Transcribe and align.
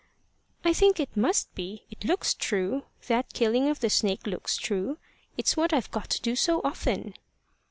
"I 0.65 0.73
think 0.73 0.99
it 0.99 1.15
must 1.15 1.53
be. 1.53 1.83
It 1.91 2.05
looks 2.05 2.33
true. 2.33 2.85
That 3.05 3.33
killing 3.33 3.69
of 3.69 3.81
the 3.81 3.89
snake 3.91 4.25
looks 4.25 4.57
true. 4.57 4.97
It's 5.37 5.55
what 5.55 5.73
I've 5.73 5.91
got 5.91 6.09
to 6.09 6.21
do 6.23 6.35
so 6.35 6.59
often." 6.63 7.13